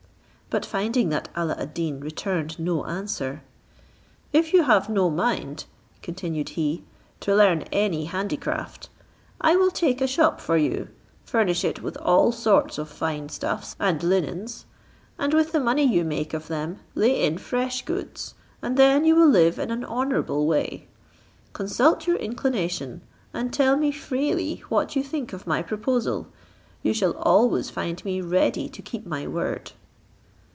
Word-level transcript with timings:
But 0.53 0.65
finding 0.65 1.07
that 1.11 1.29
Alla 1.33 1.55
ad 1.57 1.73
Deen 1.73 2.01
returned 2.01 2.59
no 2.59 2.83
answer, 2.83 3.41
"If 4.33 4.51
you 4.51 4.63
have 4.63 4.89
no 4.89 5.09
mind," 5.09 5.63
continued 6.01 6.49
he, 6.59 6.83
"to 7.21 7.33
learn 7.33 7.61
any 7.71 8.03
handicraft, 8.03 8.89
I 9.39 9.55
will 9.55 9.71
take 9.71 10.01
a 10.01 10.07
shop 10.07 10.41
for 10.41 10.57
you, 10.57 10.89
furnish 11.23 11.63
it 11.63 11.81
with 11.81 11.95
all 11.95 12.33
sorts 12.33 12.77
of 12.77 12.89
fine 12.89 13.29
stuffs 13.29 13.77
and 13.79 14.03
linens; 14.03 14.65
and 15.17 15.33
with 15.33 15.53
the 15.53 15.59
money 15.61 15.83
you 15.85 16.03
make 16.03 16.33
of 16.33 16.49
them 16.49 16.79
lay 16.95 17.23
in 17.23 17.37
fresh 17.37 17.85
goods, 17.85 18.33
and 18.61 18.75
then 18.75 19.05
you 19.05 19.15
will 19.15 19.29
live 19.29 19.57
in 19.57 19.71
an 19.71 19.85
honourable 19.85 20.45
way. 20.45 20.85
Consult 21.53 22.05
your 22.07 22.17
inclination, 22.17 22.99
and 23.33 23.53
tell 23.53 23.77
me 23.77 23.89
freely 23.89 24.63
what 24.67 24.97
you 24.97 25.01
think 25.01 25.31
of 25.31 25.47
my 25.47 25.61
proposal: 25.61 26.27
you 26.83 26.93
shall 26.93 27.13
always 27.15 27.69
find 27.69 28.03
me 28.03 28.19
ready 28.19 28.67
to 28.67 28.81
keep 28.81 29.05
my 29.05 29.25
word." 29.25 29.71